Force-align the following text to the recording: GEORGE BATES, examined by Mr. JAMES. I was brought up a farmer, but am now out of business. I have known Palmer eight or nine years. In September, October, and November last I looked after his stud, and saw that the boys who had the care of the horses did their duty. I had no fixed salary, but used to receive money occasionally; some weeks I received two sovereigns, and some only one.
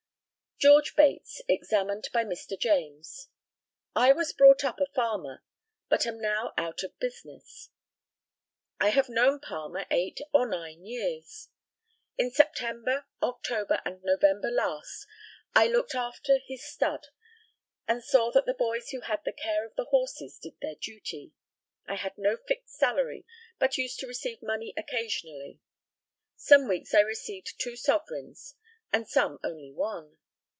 GEORGE 0.63 0.95
BATES, 0.95 1.41
examined 1.47 2.07
by 2.13 2.23
Mr. 2.23 2.55
JAMES. 2.55 3.29
I 3.95 4.11
was 4.13 4.31
brought 4.31 4.63
up 4.63 4.79
a 4.79 4.85
farmer, 4.93 5.43
but 5.89 6.05
am 6.05 6.21
now 6.21 6.53
out 6.55 6.83
of 6.83 6.99
business. 6.99 7.71
I 8.79 8.89
have 8.89 9.09
known 9.09 9.39
Palmer 9.39 9.87
eight 9.89 10.19
or 10.31 10.45
nine 10.47 10.85
years. 10.85 11.47
In 12.15 12.29
September, 12.29 13.07
October, 13.23 13.81
and 13.85 14.03
November 14.03 14.51
last 14.51 15.07
I 15.55 15.65
looked 15.65 15.95
after 15.95 16.37
his 16.45 16.63
stud, 16.63 17.07
and 17.87 18.03
saw 18.03 18.29
that 18.29 18.45
the 18.45 18.53
boys 18.53 18.89
who 18.91 19.01
had 19.01 19.21
the 19.25 19.33
care 19.33 19.65
of 19.65 19.73
the 19.73 19.85
horses 19.85 20.37
did 20.37 20.59
their 20.61 20.75
duty. 20.75 21.33
I 21.87 21.95
had 21.95 22.19
no 22.19 22.37
fixed 22.37 22.75
salary, 22.75 23.25
but 23.57 23.79
used 23.79 23.97
to 24.01 24.05
receive 24.07 24.43
money 24.43 24.75
occasionally; 24.77 25.59
some 26.35 26.67
weeks 26.67 26.93
I 26.93 26.99
received 26.99 27.59
two 27.59 27.75
sovereigns, 27.75 28.53
and 28.93 29.09
some 29.09 29.39
only 29.43 29.71
one. 29.71 30.19